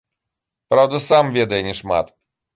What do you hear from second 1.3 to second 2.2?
ведае няшмат.